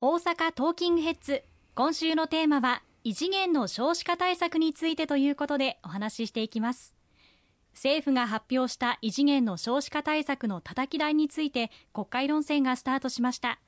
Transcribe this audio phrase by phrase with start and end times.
[0.00, 1.42] 大阪トーキングヘッズ。
[1.74, 6.94] 今週のテーマは異次元の少子化対策についてということでお話ししていきます。
[7.74, 13.58] 政府が発表した異次元の少子化対策のたたき台について国会論戦がスタートしました。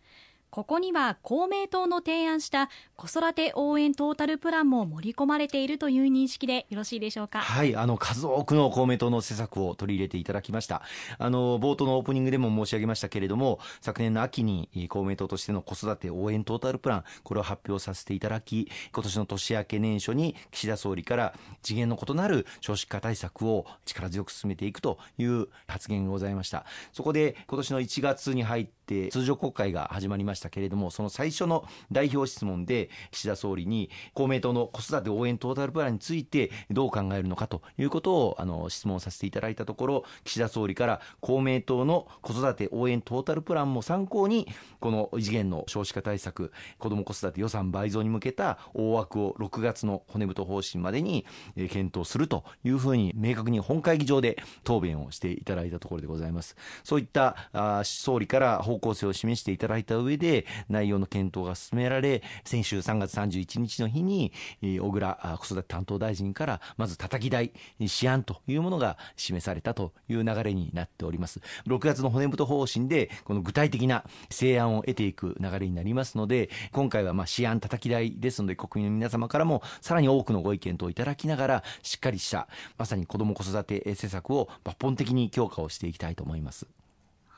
[0.51, 7.39] ここには公明党の提案した子育て応援トータルプランも盛り込まれているという認識でよろしいでしょうか？
[7.39, 10.83] はいあの数多くの公明党の施策を取り入れていただきました。
[11.19, 26.67] あの冒頭のオープニングでも申し上げましたけれども昨年の秋に公明党としての子育て応援トータルプランこれを発表させていただき今年の年明け年初に岸田総理から次元の異なる少子化対策を力強く進めていくという発言がございました。
[26.93, 28.80] そこで今年の1月に入って
[29.11, 44.49] 通常国会が始まりましたけれどもその最初の代表質問で岸田総理に公明党の子育て応援トータルプランについてどう考えるのかということをあの質問させていただいたところ岸田総理から公明党の子育て応援トータルプランも参考に
[44.81, 56.57] この異次元の少子化対策子ども子育て予算倍増に向けた大枠を6月の骨太方針までに検討するというふうに明確に本会議場で答弁をしていただいたところでございます。
[56.85, 57.37] そういった
[57.85, 67.53] 総理から方向性を示していただいた上で内容の検討が進められ先週3月31日の日に小倉子育て担当大臣からまず叩き台
[67.87, 86.80] 試案というものが示されたという流れになっております6月の骨太方針でこの具体的な成案を得ていく流れになりますので今回はまあ試案叩き台ですので国民の皆様からもさらに多くのご意見といただきながらしっかりしたまさに子ども子育て施策を抜本的に強化をしていきたいと思います。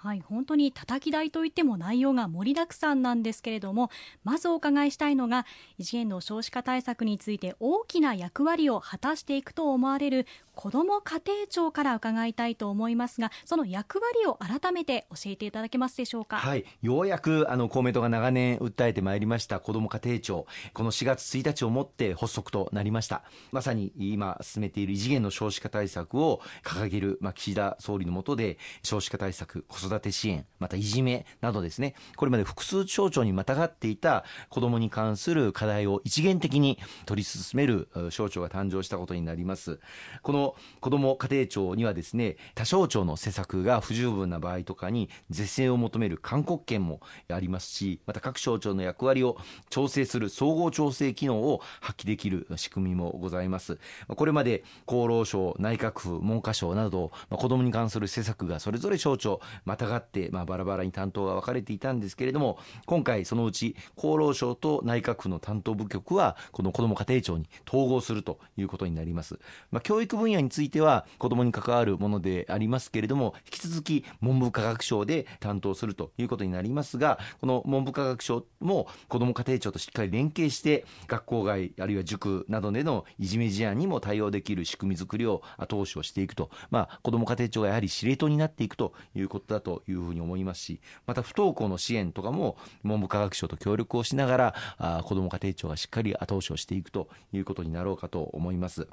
[0.02, 3.88] はい、本当に叩き台といっても内容が盛りだくさんなんですけれども
[4.24, 5.46] まずお伺いしたいのが
[5.78, 20.46] 異次元の少子化対策について大きな役割を果たしていくと思われる子ども家庭庁から伺いたいと思いますがその役割を改めて教えていただけますでしょうか、はい、ようやくあの公明党が長年訴えてまいりました子ども家庭庁。
[20.72, 23.22] この4月1日をもって発足となりました。
[23.50, 31.94] まさに今進めている異次元の少子化対策を掲げる、まあ、岸田総理の下で少子化対策子育育て支援またいじめなどですね。
[32.16, 39.80] これまで複数省庁にまたがっていた子どもに関する課題を一元的に取り進める省庁が誕生したことになります。
[40.22, 49.36] この子ども家庭庁にはですね他省庁の施策が不十分な場合とかに是正を求める勧告権もありますしまた各省庁の役割を
[49.68, 53.78] 調整する総合調整機能を発揮できる仕組みもございます。
[54.08, 69.38] これまで厚労省内閣府文科省など子どもに関する施策がそれぞれ省庁またがって、まあ、バラバラに担当が分かれていたんですけれども今回そのうち厚労省と内閣府の担当部局はこの子ども家庭庁に統合するということになります、
[69.70, 98.86] まあ、教育分野については子どもに関わるものでありますけれども引き続き文部科学省で担当するということになりますがこの文部科学省も子ども家庭庁としっかり連携して学校外あるいは塾などでのいじめ事案にも対応できる仕組み作りを後押しをしていくと、まあ、子ども家庭庁がやはり司令塔になっていくということだとというふうに思いますしまた不登校の支援とかも文部科学省と協力をしながらあ子ども家庭庁がしっかり後押しをしていくということになろうかと思います。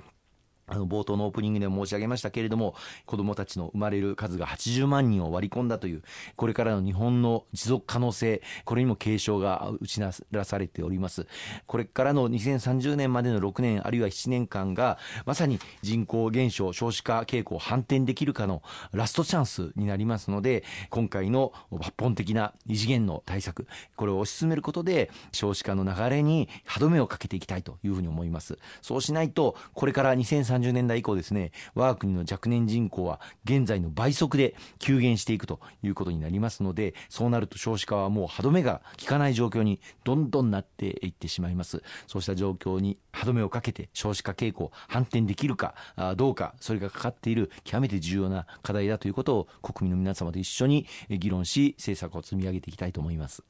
[0.70, 2.76] あの冒頭のオープニングでも申し上げましたけれども
[3.06, 6.04] 子どもたちの生まれる数が80万人を割り込んだという
[6.36, 10.00] これからの日本の持続可能性これにも警鐘が打ち
[10.32, 11.28] 出されております。
[11.66, 28.58] これからの2030年までの6年あるいは7年間がまさに人口減少少子化傾向を反転できるかのラストチャンスになりますので今回の抜本的な異次元の対策これを推し進めることで少子化の流れに歯止めをかけていきたいというふうに思います。
[28.82, 45.76] そうしないとこれから2030 30年代以降ですね我が国の若年人口は現在の倍速で急減していくということになりますのでそうなると少子化はもう歯止めが効かない状況にどんどんなっていってしまいますそうした状況に歯止めをかけて少子化傾向反転できるか
[46.16, 53.44] どうかそれがかかっている極めて重要な課題だということを国民の皆様と一緒に議論し政策を積み上げていきたいと思います。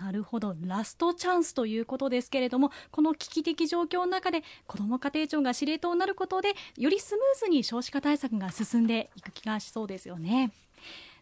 [0.00, 10.52] なるほどラストチャンスということですけれどもこの危機的状況の中で子ども家庭庁が司令塔になることでよりスムーズに少子化対策が進んでいく気がしそうですよね。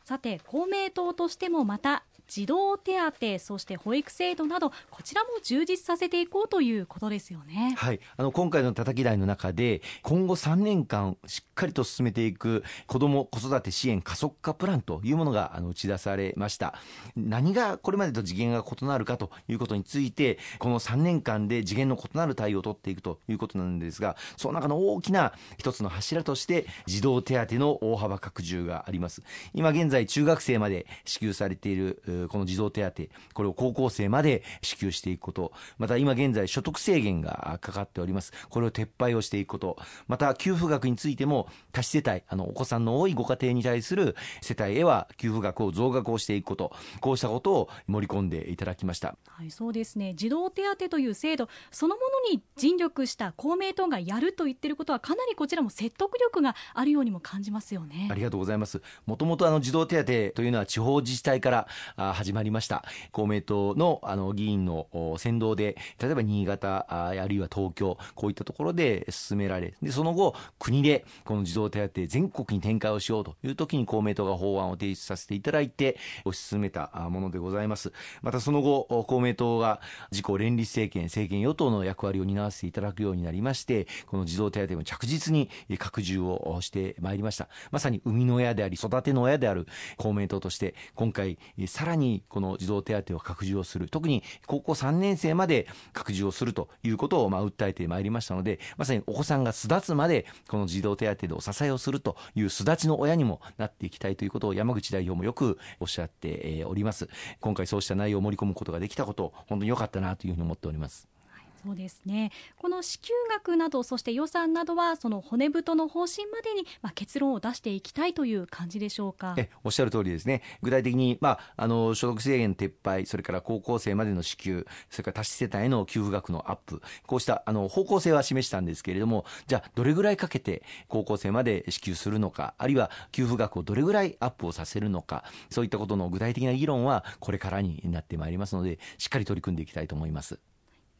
[0.04, 7.74] さて公明党としてもまた児童手当そして保育制度などこちらも充実させていこうということですよね。
[7.76, 16.74] はい、あの今回のたたき台の中で今後3年間しっかりと進めていく子ども子育て支援加速化プランというものがあの打ち出されました。
[17.16, 29.22] 何がこれまでと次元が異なるかということについてこの3年間で次元の異なる対応を取っていくということなんですがその中の大きな一つの柱として児童手当の大幅拡充があります。
[29.54, 33.02] 今現在中学生まで支給されているこの児童手当、
[33.34, 38.32] これを高校生まで支給していくこと、また今現在所得制限がかかっております。
[38.48, 39.76] これを撤廃をしていくこと、
[40.08, 49.16] また給付額についても多子世帯、あのお子さんの多いご家庭に対する世帯へは給付額を増額をしていくこと、こうしたことを盛り込んでいただきました。
[49.26, 50.14] はい、そうですね。
[50.14, 58.08] 児童手当という制度そのものに尽力した公明党がやると言ってることはかなりこちらも説得力があるようにも感じますよね。
[58.10, 58.80] ありがとうございます。
[59.06, 60.04] もともとあの児童手当
[60.34, 61.50] というのは地方自治体か
[61.96, 62.84] ら始まりました。
[63.12, 64.86] 公明党のあの議員の
[65.18, 77.92] 先導で、例えば新潟ああるいは東京、こういったところで進められ、でその後、国でこの児童手当全国に展開をしようという時に公明党が法案を提出させていただいて、推し進めたものでございます。
[78.22, 87.48] またその後、公明党が自公連立政権、政権与党の役割を担わせていただくようになりまして、この児童手当も着実に拡充をしてまいりました。
[87.70, 89.66] まさに生みの親であり、育ての親である
[89.96, 107.08] 公明党として、今回、さらににこの児童手当を拡充をする、特に高校3年生まで拡充をするということをまあ訴えてまいりましたので、まさにお子さんが巣立つまで、この児童手当でお支えをするという巣立ちの親にもなっていきたいということを山口代表もよくおっしゃっております。
[107.40, 111.17] 今回そうした内容を盛り込むことができたこと、本当に良かったなというふうに思っております。
[111.62, 112.30] そうですね。
[112.56, 119.36] この支給額などそして予算などはその骨太の方針までに、まあ、結論を出していきたいという感じでしょうか？
[119.64, 120.42] おっしゃる通りですね。
[120.62, 140.38] 具体的に、まあ、あの所得制限撤廃それから高校生までの支給それから多子世帯への給付額のアップこうしたあの方向性は示したんですけれどもじゃあどれぐらいかけて高校生まで支給するのかあるいは給付額をどれぐらいアップをさせるのかそういったことの具体的な議論はこれからになってまいりますのでしっかり取り組んでいきたいと思います。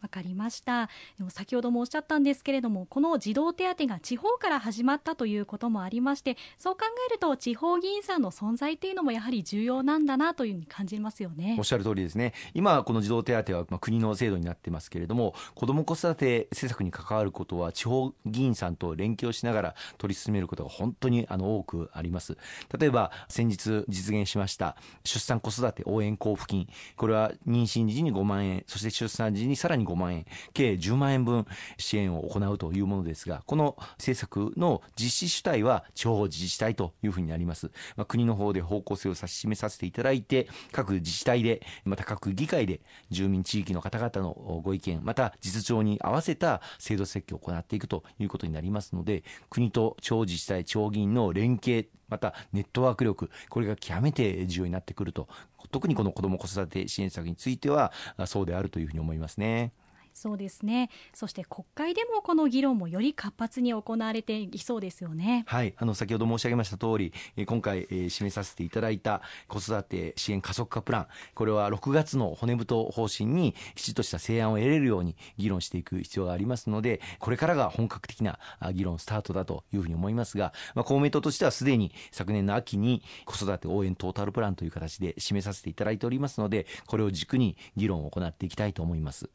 [0.00, 0.88] わかりました。
[1.16, 11.56] でも先ほどもおっしゃったんですけれどもこの児童手当が地方から始まったということもありましてそう考えると地方議員さんの存在というのもやはり重要なんだなというふうに感じますよね。
[11.58, 12.32] おっしゃる通りですね。
[12.54, 22.36] 今この児童手当はまあ国の制度になってますけれども子ども子育て政策に関わることは地方議員さんと連携をしながら取り進めることが本当にあの多くあります。
[22.78, 26.68] 例えば先日実現しました出産子育て応援交付金。
[26.96, 31.46] これは妊娠時に5万円そして出産時にさらに5万円計10万円分
[31.78, 42.80] 支援を行うというものですがこの政策の実施主体は地方自治体というふうになります、まあ、国の方で方向性を指し示させていただいて各自治体でまた各議会で
[43.10, 55.28] 住民地域の方々のご意見また実情に合わせた制度設計を行っていくということになりますので国と地方自治体地方議員の連携またネットワーク力これが極めて重要になってくると
[55.70, 57.92] 特にこの子ども子育て支援策については
[58.26, 59.72] そうであるというふうに思いますね。
[60.18, 60.90] そうですね。
[61.14, 65.44] そして国会でもこの議論もより活発に行われていきそうですよね。
[65.46, 65.74] はい。
[65.76, 67.12] あの先ほど申し上げました通り
[67.46, 71.06] 今回、えー、示させていただいた子育て支援加速化プラン。
[71.34, 78.38] これは6月の骨太方針にきちっとした成案を得れるように議論していく必要がありますのでこれからが本格的な
[78.72, 89.30] 議論スタートだというふうに思いますが、まあ、公明党としてはすでに昨年の秋に子育て応援トータルプランという形で示させていただいておりますのでこれを軸に議論を行っていきたいと思います。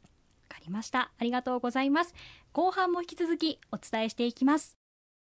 [0.64, 1.12] りました。
[1.18, 2.14] ありがとうございます。
[2.52, 4.83] 後半も引き続きお伝えしていきます。